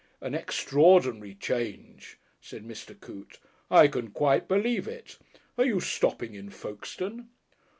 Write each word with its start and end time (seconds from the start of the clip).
"An 0.19 0.33
extraordinary 0.33 1.35
change," 1.35 2.17
said 2.41 2.65
Mr. 2.67 2.99
Coote. 2.99 3.37
"I 3.69 3.87
can 3.87 4.09
quite 4.09 4.47
believe 4.47 4.87
it. 4.87 5.19
Are 5.59 5.65
you 5.65 5.79
stopping 5.79 6.33
in 6.33 6.49
Folkestone?" 6.49 7.29